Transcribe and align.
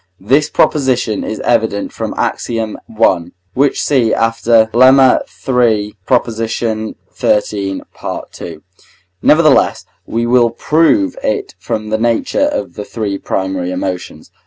This 0.19 0.49
proposition 0.49 1.23
is 1.23 1.39
evident 1.41 1.93
from 1.93 2.15
Ax. 2.17 2.49
i. 2.49 2.73
(which 3.53 3.79
see 3.79 4.11
after 4.15 4.67
Lemma 4.73 5.19
iii. 5.47 5.93
Prop. 6.07 6.27
xiii., 6.27 7.81
Part 7.93 8.41
II.). 8.41 8.59
Nevertheless, 9.21 9.85
we 10.07 10.25
will 10.25 10.49
prove 10.49 11.15
it 11.23 11.53
from 11.59 11.89
the 11.89 11.99
nature 11.99 12.47
of 12.47 12.73
the 12.73 12.83
three 12.83 13.19
primary 13.19 13.69
emotions. 13.69 14.31